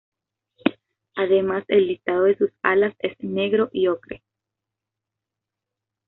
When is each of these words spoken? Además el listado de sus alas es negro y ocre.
Además 1.15 1.63
el 1.67 1.85
listado 1.85 2.23
de 2.23 2.35
sus 2.35 2.49
alas 2.63 2.95
es 3.01 3.13
negro 3.19 3.69
y 3.71 3.85
ocre. 3.85 4.23